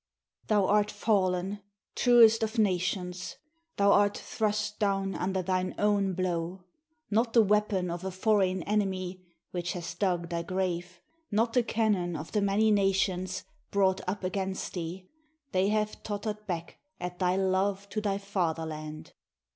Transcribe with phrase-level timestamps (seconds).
[0.47, 1.61] ]Thou art fallen,
[1.93, 3.35] truest of nations!
[3.77, 6.63] Thou art thrust down under thine own blow!
[7.11, 12.15] not the weapon of a foreign enemy, which has dug thy grave; not the cannon
[12.15, 15.07] of the many nations, brought up against thee—
[15.51, 19.13] they have tottered back at thy Love to thy Fatherland!